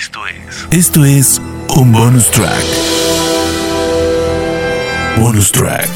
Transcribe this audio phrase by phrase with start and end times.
[0.00, 0.66] Esto es.
[0.70, 1.42] Esto es
[1.76, 2.64] un bonus track.
[5.18, 5.90] Bonus track.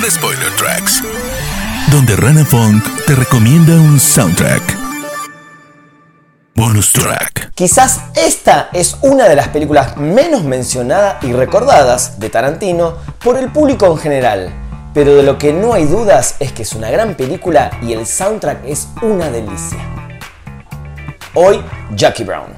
[0.00, 1.02] The Spoiler Tracks.
[1.90, 4.62] Donde Rana Funk te recomienda un soundtrack.
[6.54, 7.50] Bonus track.
[7.56, 12.94] Quizás esta es una de las películas menos mencionadas y recordadas de Tarantino
[13.24, 14.52] por el público en general.
[14.94, 18.06] Pero de lo que no hay dudas es que es una gran película y el
[18.06, 20.01] soundtrack es una delicia.
[21.34, 21.62] Hoy,
[21.94, 22.52] Jackie Brown.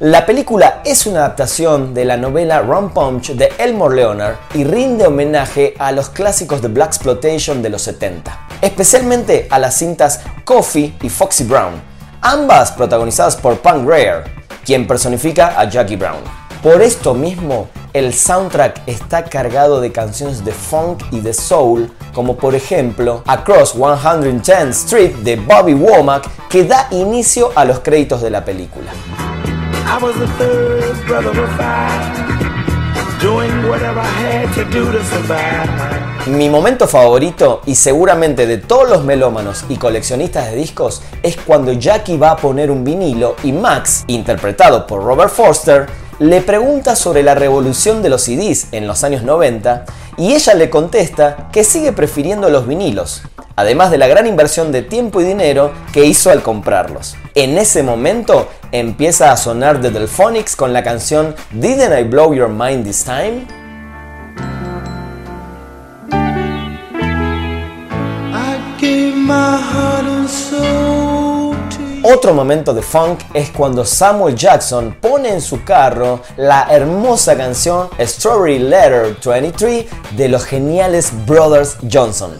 [0.00, 5.06] La película es una adaptación de la novela Rum Punch de Elmore Leonard y rinde
[5.06, 10.94] homenaje a los clásicos de Black Exploitation de los 70, especialmente a las cintas Coffee
[11.00, 11.80] y Foxy Brown,
[12.20, 14.24] ambas protagonizadas por Punk Greer,
[14.62, 16.20] quien personifica a Jackie Brown.
[16.62, 22.36] Por esto mismo, el soundtrack está cargado de canciones de funk y de soul, como
[22.36, 28.30] por ejemplo Across 110th Street de Bobby Womack, que da inicio a los créditos de
[28.30, 28.90] la película.
[36.26, 41.72] Mi momento favorito, y seguramente de todos los melómanos y coleccionistas de discos, es cuando
[41.72, 45.86] Jackie va a poner un vinilo y Max, interpretado por Robert Forster,
[46.18, 49.84] le pregunta sobre la revolución de los CDs en los años 90
[50.16, 53.22] y ella le contesta que sigue prefiriendo los vinilos,
[53.56, 57.16] además de la gran inversión de tiempo y dinero que hizo al comprarlos.
[57.34, 62.48] En ese momento empieza a sonar The Delphonics con la canción Didn't I Blow Your
[62.48, 63.63] Mind This Time?
[72.14, 77.90] Otro momento de funk es cuando Samuel Jackson pone en su carro la hermosa canción
[77.98, 82.30] Strawberry Letter 23 de los geniales Brothers Johnson.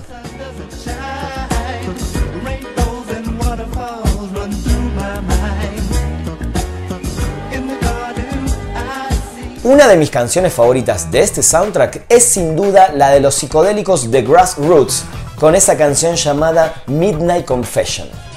[9.65, 14.09] Una de mis canciones favoritas de este soundtrack es sin duda la de los psicodélicos
[14.09, 15.03] The Grassroots,
[15.41, 18.34] con esa canción llamada Midnight Confession.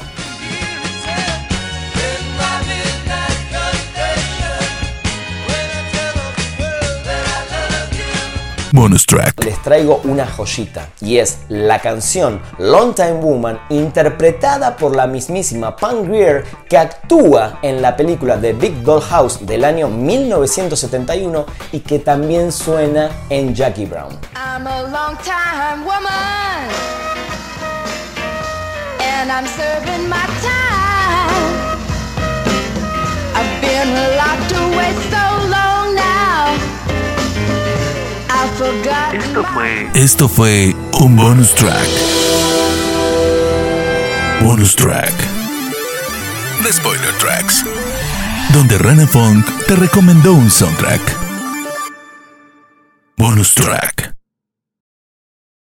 [8.74, 9.44] Bonus track.
[9.44, 15.76] Les traigo una joyita y es la canción Long Time Woman interpretada por la mismísima
[15.76, 21.80] Pam Grier que actúa en la película The Big Doll House del año 1971 y
[21.80, 24.18] que también suena en Jackie Brown.
[24.36, 26.70] I'm a long time woman
[29.00, 30.67] and I'm serving my time.
[39.94, 41.88] Esto fue un bonus track.
[44.42, 45.14] Bonus track.
[46.64, 47.64] The Spoiler Tracks.
[48.54, 51.02] Donde Rana Funk te recomendó un soundtrack.
[53.16, 54.17] Bonus track.